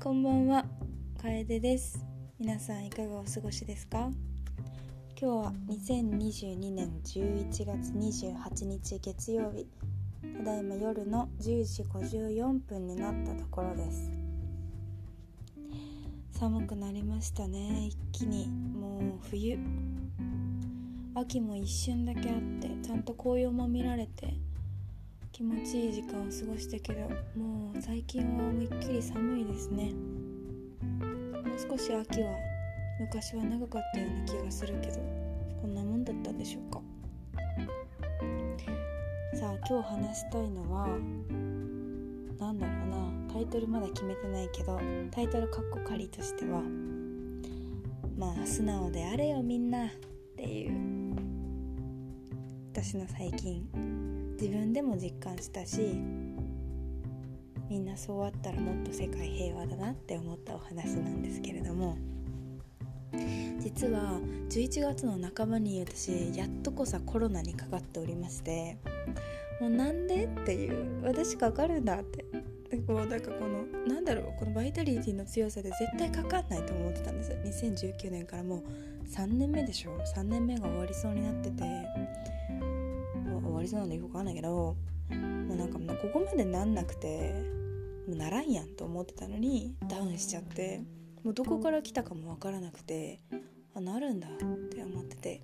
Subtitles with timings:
[0.00, 0.64] こんばんは、
[1.20, 2.06] 楓です。
[2.38, 4.10] 皆さんいかがお過ごしですか？
[5.20, 9.66] 今日は2022年11月28日月曜日
[10.38, 14.12] ただいま夜の10時54分になったところです。
[16.30, 17.88] 寒くなりましたね。
[17.88, 18.46] 一気に。
[18.46, 19.58] もう冬。
[21.16, 24.34] 秋も一瞬だけあってちゃんと紅葉も見られて
[25.38, 27.02] 気持ちいい時間を過ごしたけど
[27.40, 29.92] もう最近は思いっきり寒いですね。
[30.82, 32.34] もう少し秋は
[32.98, 34.94] 昔は長かったような気がするけど
[35.62, 36.80] こんなもんだったんでしょうか。
[39.32, 40.88] さあ今日話したいのは
[42.40, 42.88] なんだろう
[43.28, 43.32] な。
[43.32, 44.80] タイトルまだ決めてないけど
[45.12, 46.60] タイトルカッコ仮としては
[48.18, 49.90] まあ素直であれよみんなっ
[50.36, 50.72] ていう
[52.72, 53.64] 私の最近
[54.40, 56.00] 自分でも実感したし
[57.68, 61.98] みんなそうあったらもっと世界平和だなって思ったお話なんですけれども
[63.58, 68.78] 実は11月の半ばに私やっとこさコロナにかかっておりまして
[69.60, 72.24] もうなんでっていう私かかるんだって。
[72.86, 77.32] こうなんかこのなんだろうこのバイタリティの強さで絶対かかんないと思ってたんです。
[77.64, 78.62] 2019年からもう
[79.08, 79.98] 3年目でしょ。
[80.14, 81.64] 3年目が終わりそうになってて
[83.74, 84.76] なんでよくわかんないけども
[85.10, 87.32] うなんかもうここまでなんなくて
[88.06, 90.82] もうならんやんと思ってたのにダウンしちゃって
[91.24, 93.20] もうどこから来たかもわからなくて
[93.74, 94.30] あなるんだっ
[94.70, 95.42] て思ってて。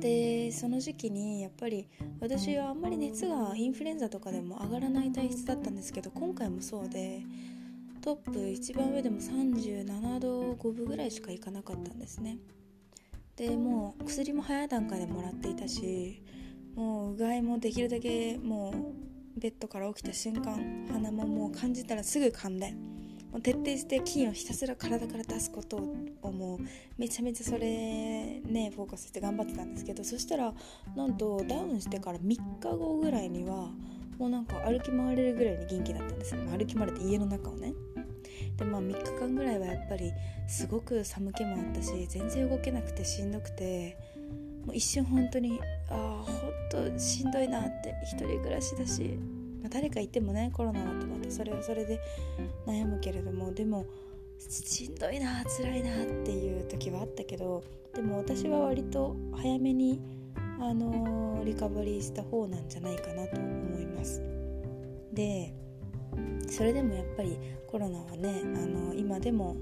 [0.00, 1.88] でその時期にやっぱり
[2.20, 7.22] 私はあんまり熱がインフルエンザとかでも上がらない体質だったんですけど今回もそうで
[8.02, 12.38] トップ一番上でも37度5分ぐらいしかいかなかったんですね。
[13.36, 16.22] でもう薬も早い段階でもらっていたし
[16.74, 18.70] もううがいもできるだけも
[19.36, 22.72] うベッドから起きた瞬間鼻ももう感じたらすぐ噛んで
[23.30, 25.76] もう徹底して菌をひたすら体から出すこと
[26.22, 26.58] をもう
[26.96, 30.54] めちゃめちゃそれねフォーカスして頑張ってたんですけどそしたら
[30.94, 33.70] なんとダウンしてから3日後ぐらいには
[34.18, 37.74] もうなんか歩き回れるぐらいに元気だったんですよ、歩き回れて家の中をね。
[38.56, 40.12] でまあ3日間ぐらいはやっぱり
[40.46, 43.96] すごく寒気もあったし全然動けなくてしんどくて
[44.64, 49.18] もう一瞬本当にああほんとしんどいなって一人暮らしだし、
[49.62, 52.00] まあ、誰かいてもねコロナだと思ってそれはそれで
[52.66, 53.86] 悩むけれどもでも
[54.38, 57.62] しんどいな辛いなっていう時はあったけど
[57.94, 60.00] でも私は割と早めに
[60.60, 64.20] あのーリカバリーした方なんじゃないかなと思います。
[65.12, 65.54] で
[66.48, 67.38] それでもやっぱり
[67.70, 69.56] コロナはねあの今でも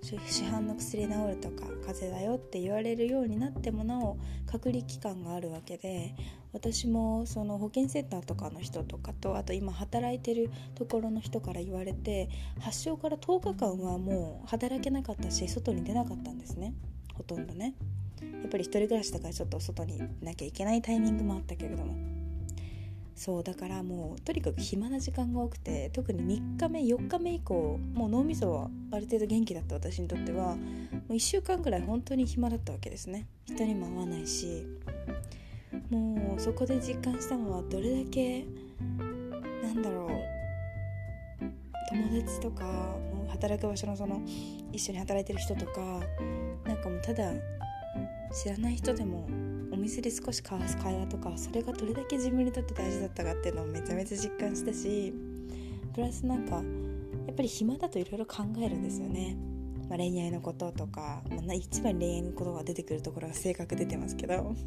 [0.00, 4.16] 市販の薬治るとか風邪だよって言われるようになってもなお
[4.46, 6.14] 隔離期間があるわけで
[6.52, 16.74] 私もその保健センターとかの人とかとあと今働いてるところの人から言われて発症から10日間はもう働けなかったし外に出なかったんですね。
[17.14, 17.74] ほとんどね。
[18.20, 22.17] やっぱり一人暮らしだからちょっと外にいなきゃいけないタイミングもあったけれども。
[23.18, 30.60] そうだからもうとにかく暇な時間が多くて特に3日目4日目以降もう脳みそはある程度元気だった私にとってはも
[31.10, 33.26] う1週間ぐらい本当に暇だったわけですね。
[33.44, 34.66] 人にも会わないし。
[35.90, 38.44] もうそこで実感したのはどれだけ
[39.62, 40.08] なんだろう
[41.90, 44.20] 友達とかもう働く場所のその
[44.72, 45.80] 一緒に働いてる人とか
[46.64, 47.32] なんかもうただ
[48.32, 49.26] 知らない人でも
[49.72, 55.12] お店で少し交わす会話とかそれがどれだけ自分にとって大事だったかっていうのをめちゃめちゃ実感したし
[55.94, 59.36] プラスなんかやっぱり暇だといろいろ考えるんですよね、
[59.88, 64.54] まあ、恋愛のこととか、まあ、一番恋愛のことが出てくるところが性格出てますけど。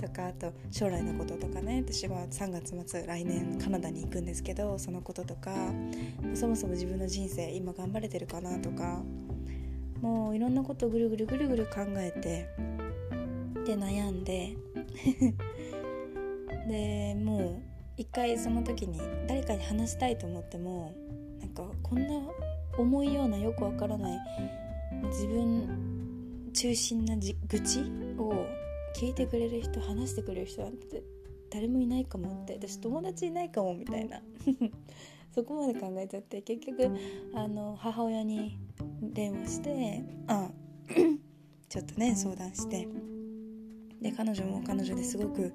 [0.00, 1.84] とかあと将来のこととかね。
[1.86, 5.54] 私は3月末来年カナダに行くんですけどそのこととか
[6.34, 9.02] そもそも自分の人生今頑張れてるかなとか
[10.02, 12.48] もういろんなことぐるぐるぐるぐる考えて
[13.64, 14.56] で悩んで
[16.68, 17.62] でもう
[17.96, 20.92] 一回その時に誰かに話したいと思っても
[21.40, 22.20] なんかこんな
[22.76, 24.18] 重いようなよくわからない
[25.06, 27.80] 自分中心な愚痴
[28.18, 28.44] を
[28.96, 31.02] 聞いてくれる人話してくれる人なんて
[31.52, 32.54] 誰もいないかもって。
[32.54, 34.22] 私友達いないかもみたいな。
[35.34, 36.40] そこまで考えちゃって。
[36.42, 36.90] 結局
[37.34, 38.58] あの母親に
[39.02, 40.50] 電話してあ
[41.68, 42.88] ちょっとね相談して。
[44.00, 45.52] で彼女も彼女ですごく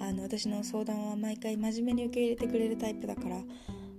[0.00, 3.44] あの私の相談は毎回真面目に受け入れてくれるタイプだから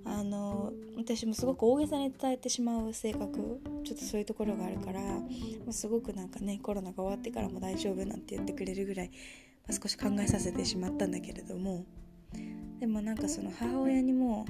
[0.05, 3.61] あの私もすごく大げさに伝えてしまう性格。
[3.83, 5.21] ちょっとそういうところがあるから、ま
[5.69, 9.11] あ、すごくなんかねコロナが終わってからも大丈夫なんて言ってくれるぐらい、
[9.69, 11.85] あ、少し考えさせてしまったんだけれども。
[12.79, 14.45] でもなんかその母親にも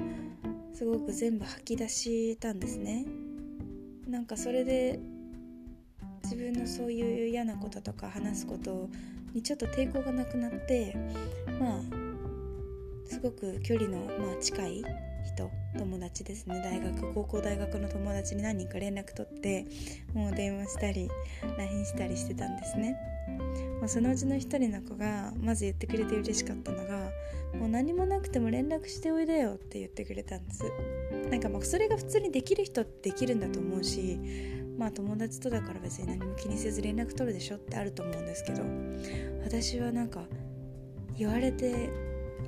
[0.74, 3.06] すごく全部吐き出したんですね。
[4.08, 5.00] なんかそれで
[6.24, 8.90] 自分のそういう嫌なこととか話すこと
[9.34, 10.96] にちょっと抵抗がなくなって
[11.60, 11.82] まあ
[13.06, 14.84] すごく距離の、まあ、近い
[15.36, 16.62] 人友達ですね。
[16.64, 19.66] 大学高校大学の友達に何人か連絡取って
[20.14, 21.10] もう電話したり
[21.58, 22.96] LINE したりしてたんですね、
[23.80, 27.10] まあ、そのうちの一人の子がまず言ってくれて嬉しかったのが
[27.58, 30.64] 「もう何もなくても連絡しておいでよ」って言ってくれたんです。
[31.30, 34.20] なんかまあそれが普通にできる人ってできるんだと思うし
[34.78, 38.64] まあ友達とだから別に何も気にせず連絡取るでしょってあると思うんですけど
[39.44, 40.26] 私はなんか
[41.18, 41.90] 言われて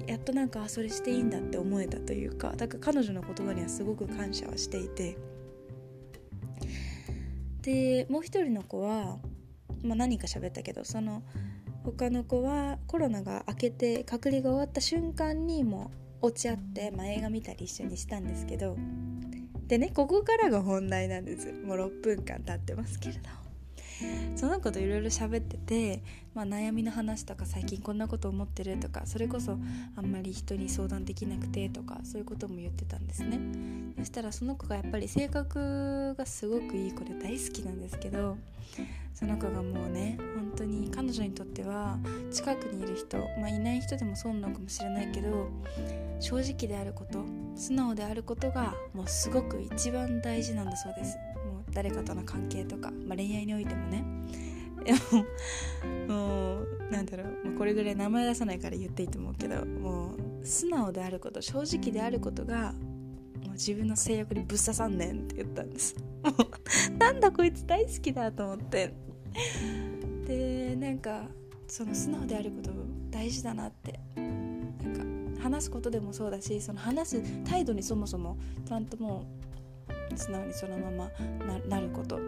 [0.07, 5.17] やっとなんかそれしていいんだって思えたというかだから彼女の言葉にはすごく感謝はしていて。
[7.61, 9.17] でもう一人の子は、
[9.81, 11.23] まあ、何か喋ったけどその
[11.83, 15.89] 他の子はコロナが明けて隔離が終わった瞬間にも
[16.21, 18.77] う落ち合って、まあ、映画見たり一緒にしたんですけど。
[19.67, 21.51] でねここからが本題なんです。
[21.51, 23.44] もう6分間経ってますけれど
[24.35, 26.01] その子といろいろ喋ってて、
[26.33, 29.57] まあ、悩みの話とか最近こんなこと思ってるとかそれこそ
[29.95, 33.39] あんまり人に相談できなくてとかそういうことも言ってたんですね。
[33.97, 38.37] そしたらその子がやっぱり性格がすごくいい子で大好きなんですけど
[39.13, 41.97] その子がもうね本当に彼女にとっては
[42.31, 45.49] 近くにいる人、まあ、いない人でもそうなのかもしれないけど
[46.19, 47.23] 正直であること
[47.55, 51.17] 素直であることがもうすごく一番大事なんだそうです。
[51.75, 54.03] 誰かとの関係とか、まあ、恋愛においてもね。
[56.07, 62.73] もうなんだろう、ま、これぐらい名前出さないから言っていいと思うけどもう素直であること正直であることが
[63.43, 65.95] もう自分の性欲にぶっ刺さんねんって言ったんです。
[66.97, 68.93] なんだこいつ大好きだと思って。
[70.27, 71.27] でなんか
[71.67, 72.71] その素直であること
[73.09, 73.99] 大事だなって。
[74.15, 78.37] なんか話すことでもそうだしその話す態度にそもそも
[78.67, 79.44] ちゃんともう
[80.15, 81.11] 素直にそのまま
[81.67, 82.19] なること。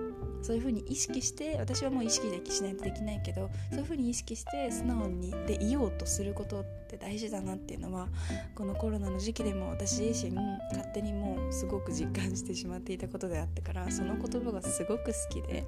[0.42, 8.08] そういうふうに意識して私はもう意識できしないとできないけどそういうふうに意識して素直にでいようとすることって大事だなっていうのは
[8.56, 10.36] このコロナの時期でも私自身
[10.72, 15.66] 勝手にもうすごく実感してしまっていたことであってからその言葉がすごく好きで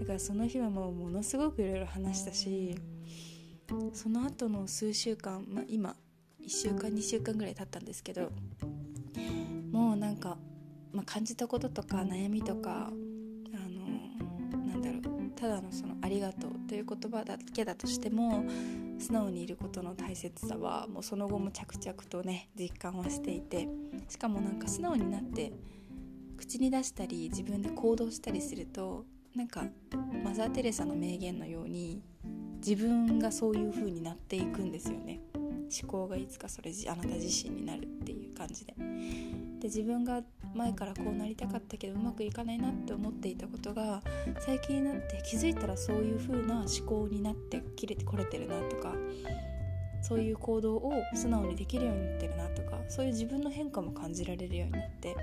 [0.00, 2.76] だからその日はもうものすごくいろいろ話したし
[3.94, 5.96] その後の数週間、まあ、今
[6.44, 8.30] 1週間2週間ぐらい経ったんですけど
[9.72, 10.36] もうなんか
[10.96, 12.90] まあ、感じたこととか悩みとかあ
[13.68, 18.44] のなんだろうただのその「ありがとう」という言葉だけだとしても
[18.98, 23.68] 素直にいることの大切さはもうその後も着々とね実感はしていて
[24.08, 25.52] しかもなんか素直になって
[26.38, 29.04] 口に出したり自分で行動したりすると
[29.34, 29.66] なんか
[30.24, 32.02] マザー・テレサの名言のように
[32.66, 35.20] 自分がそういう風になっていくんですよね。
[35.34, 38.74] 思考がいつかそれあなた自身になるっていう感じで。
[39.66, 40.22] 自分が
[40.54, 44.02] 前からこうなりたかったけどうまくいかないなって思っていたことが
[44.40, 48.94] 最近になって気づいたらそういう風な思考になって切れてこれてるなとか
[50.02, 55.16] そういう行動を素直にできるようになってるなとかそういう自分の変化も感じられるようになって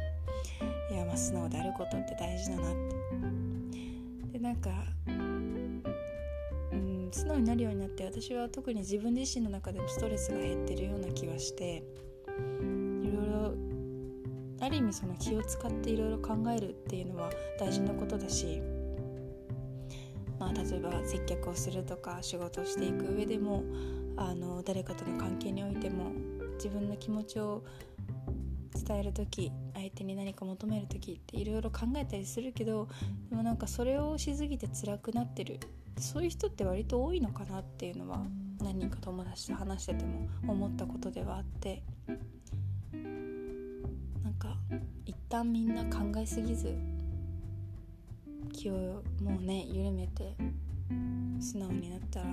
[0.91, 4.33] いやまあ素直であることって大事だなって。
[4.33, 4.71] でなんか
[5.07, 11.83] うん素直になるようになって私は特に自分自身の中でもストレスが減ってるような気はして
[14.63, 17.29] ある意味その気を使っていろいろ考えるっていうのは
[17.59, 18.61] 大事なことだし、
[20.39, 23.65] まあ、例えば接客をするとか仕事をしていく上でも
[24.15, 26.11] あの誰かとの関係においても
[26.55, 27.65] 自分の気持ちを
[28.73, 32.87] 伝える時相手に何か求める時っていろいろ考えたりするけど
[33.29, 35.59] でもなんかそれをしすぎて辛くなってる。
[35.99, 38.25] そういう人って割と多いのかなっていうのは
[38.59, 41.83] 何人か友達と話してても思ったことではあって。
[44.43, 44.57] か
[45.05, 46.75] 一旦みんな考えすぎず
[48.51, 50.35] 気をもうね緩めて
[51.39, 52.31] 素直になったらも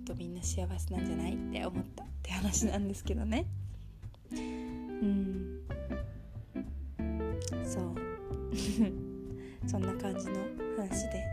[0.00, 3.46] っとみんな幸せなんじゃないって思ったって話なんですけどね。
[4.32, 5.60] うん。
[7.64, 7.94] そう。
[9.66, 10.34] そんな感じの
[10.76, 11.24] 話で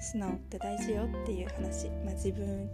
[0.00, 2.70] 素直って大事よっていう話、まあ、自分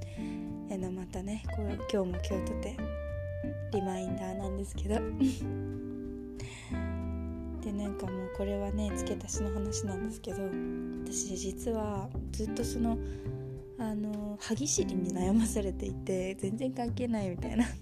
[0.71, 2.94] へのまたねこう今日も今日とて
[3.75, 4.95] リマインダーなんですけど。
[7.61, 10.43] でなんかもうこれはね付け足しの話なんですけど
[11.07, 12.99] 私実はずっとその
[13.78, 17.64] あの歯ぎしりに悩まされていて全然関係ないみたいな。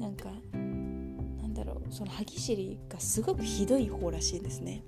[0.00, 0.58] なんかな
[1.46, 4.82] んだろうその歯ぎしりがすごくひどい方らしいんですね。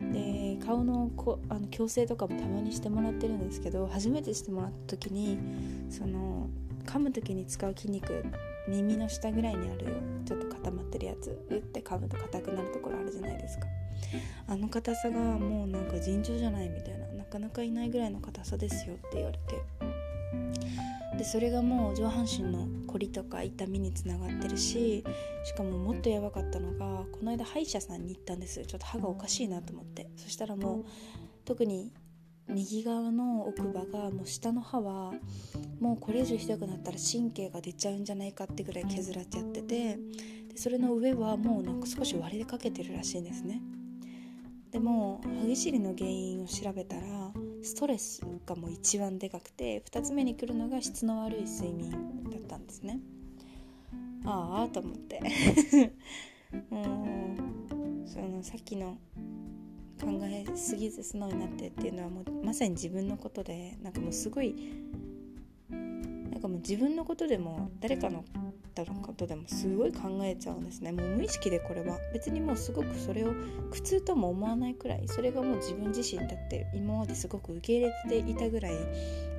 [0.00, 5.38] で顔のこあの矯正とかもたまにしてもらってるんですけど初めてしてもらった時に
[5.90, 6.48] その
[6.86, 8.24] 噛む時に使う筋肉
[8.68, 9.90] 耳の下ぐらいにあるよ。
[10.24, 11.30] ちょっと固まってるやつ。
[11.48, 13.66] 打って噛むと硬くなるところあるじゃないですか。
[14.46, 17.06] あの硬さがもうなんか尋常じゃないみたいな。
[17.08, 20.00] なかなかいないぐらいの硬さですよって言われて。
[21.16, 25.04] でそれがもう上半身のこりとか痛みにつながってるし
[25.44, 30.08] しかももっとやばかったのがこの間歯医者さんに行ったんですちょっと歯がおかしいなと思って。
[30.16, 30.84] そしたらもう
[31.44, 31.92] 特に
[32.54, 35.12] 右側の奥歯がもう下の歯は
[35.80, 39.98] もうこれ以上ひどくなったら神経が出ちゃうんじゃないかってぐらい削られちゃっててで
[40.56, 43.60] それの上はもうなんか少し割れかけてるらしいんですね。
[44.72, 47.02] でも歯ぎしりの原因を調べたら
[47.62, 51.90] ストレスがもう一番でかくて2つ目に来るのが質の悪い睡眠
[52.30, 53.00] だったんですね。
[54.24, 55.20] ああと思って。
[56.70, 56.82] も
[58.04, 58.98] うそのさっきの
[60.00, 64.54] 考えすぎず素直になってっていうのはもうまさに自分のことでなんかもうすごい
[65.70, 68.24] なんかもう自分のことでも誰かの
[69.02, 70.92] ことでもすごい考えちゃうんですね。
[70.92, 73.34] もう無意識でこれは別にもうすごくそれを
[73.70, 78.72] 苦痛とも思わないくらいそれがもう自分自身だって今まですごく受け入れていたぐらい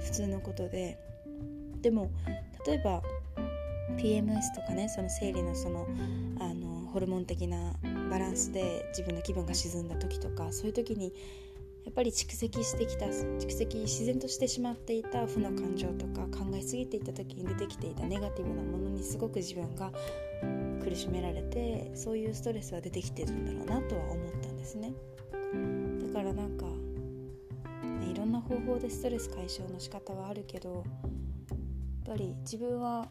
[0.04, 0.98] 普通のことで。
[1.82, 2.12] でも
[2.68, 3.02] 例えば
[3.98, 5.88] PMS とかねその生理のその
[6.40, 7.74] あのホルモン的な
[8.12, 11.14] バランスで自分の気分が沈んだ時とかそういう時に
[11.86, 19.92] やっぱり蓄積してきた蓄積自然としてしまっていた負の感情とか考えすぎていた時に出てきていたネガティブなものにすごく自分が
[20.84, 24.94] 苦しめられてそういうストレスは出てきてるんだろうなとは思ったんですね。
[26.14, 30.84] だからなんか、ね、いろんな方法でストレス解消の仕方はあるけどやっ
[32.06, 33.08] ぱり自分は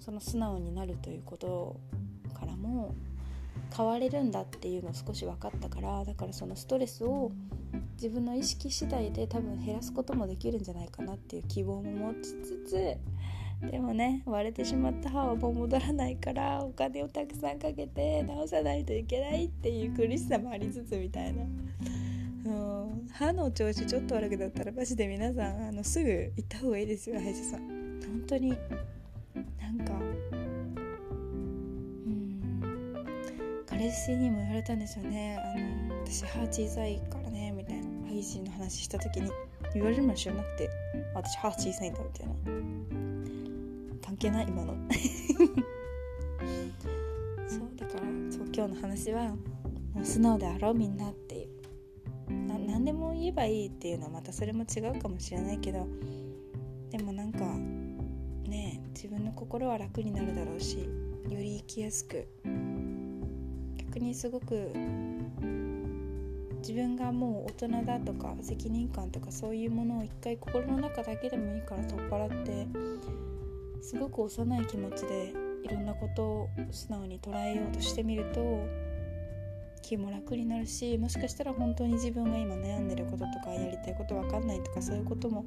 [0.00, 1.80] その素直になるということ
[2.34, 2.94] からも
[3.74, 7.30] 変われるんだっていうのを少し分かったからだからそのストレスを
[7.94, 21.44] 自分の意識次第で多分減らすこともできるんじゃないかなっていう希望も持ちつつでもね割れてしまった歯はもう戻らないからお金をたくさんかけて直さないといけないっていう苦しさもありつつみたいな。
[23.12, 27.60] 歯の調子ちょっと悪くなったらマジで皆さんあのすぐ行った方がいいですよ歯医者さん
[28.02, 28.50] 本当に
[29.58, 29.92] なんか
[33.78, 35.38] 彼氏にも言われたんですよね。
[35.38, 35.58] あ
[35.90, 39.30] の私歯小さいからねみたいな歯ぎしりの話した時に
[39.74, 40.70] 言われるの知らなくて
[41.14, 42.34] 私歯小さいんだみたいな。
[44.02, 44.74] 関係ない今の。
[47.46, 48.00] そうだから
[48.32, 49.36] そう今日の話は
[49.92, 51.48] もう素直であろうみんなっていう。
[52.66, 55.86] 何でも言えばいいっていうのはまたそれも違うかもしれないけど
[56.90, 57.40] でもなんか
[58.48, 62.26] ね自分の心は楽になるだろうしより生きやすく
[63.96, 64.70] 逆にすごく
[66.58, 72.66] 自分がもう大人だとか責任感とかそういうものを一回心の中だけでもいいから取っ払って
[73.80, 75.32] すごく幼い気持ちで
[75.64, 78.66] いろんなことを素直に捉えようとしてみると
[79.80, 85.46] 気も楽になるしもしかしたら本当に自分が今悩んでることとかやりたいこと分かんないとかそういうことも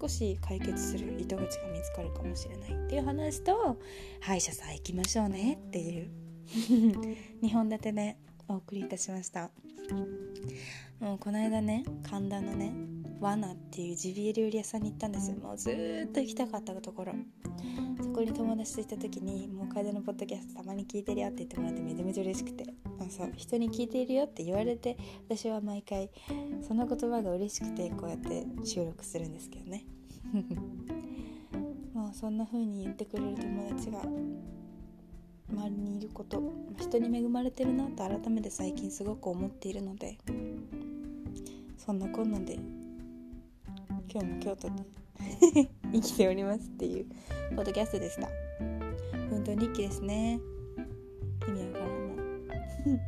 [0.00, 3.76] 少し解決する糸口が見つかるかもしれないっていう話と
[4.20, 8.16] 歯医者さん行きましょうねっていう2本立てで
[8.48, 9.50] お送りいたしました。
[11.00, 12.72] もうこの間ね神田のね
[13.20, 15.30] ワナっていうジビエ料理屋さんに行ったんです。
[15.30, 15.70] よもうず
[16.08, 17.14] っと行きたかったところ。
[18.02, 22.74] そこに友達と行った時に「もう楓のポッドキャストたまに聞いてるよ」って言ってもらってめちゃめちゃ嬉しくて。
[23.00, 23.32] あそう。
[23.36, 24.96] 人に聞いているよって言われて
[25.28, 26.10] 私は毎回
[26.62, 29.84] その言葉が嬉しくてこうやって収録するんですけどね。
[31.92, 34.02] もうそんな風に言ってくれる友達が
[35.54, 36.64] 周りにいること。
[36.78, 40.18] 人に恵まれてるなと改めて最近すごく思っているので
[41.78, 42.58] そんなこんなで
[44.12, 44.74] 今日も京都で
[45.92, 47.06] 生きておりますっていう
[47.56, 48.28] ポッドキャストでした。
[49.30, 50.40] 本当に日記ですね。
[51.48, 53.02] 意味わからんな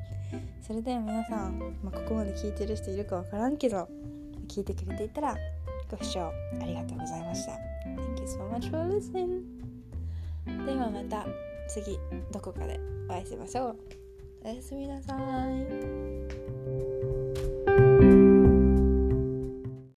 [0.62, 3.88] それでは皆さん、まあ、ここまで聞いてる人いるかわからんけど
[4.48, 5.36] 聞いてくれていたら
[5.90, 7.52] ご視聴ありがとうございました。
[7.52, 9.42] Thank you so much for listening
[10.66, 11.45] ではまた。
[11.68, 11.98] 次
[12.32, 13.76] どこかでお会いしましょう。
[14.44, 16.15] おやすみなさい。